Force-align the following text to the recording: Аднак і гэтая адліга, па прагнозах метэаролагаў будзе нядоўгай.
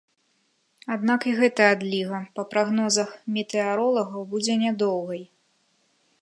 Аднак 0.93 1.27
і 1.31 1.33
гэтая 1.39 1.67
адліга, 1.75 2.21
па 2.39 2.45
прагнозах 2.53 3.09
метэаролагаў 3.37 4.27
будзе 4.33 4.53
нядоўгай. 4.65 5.23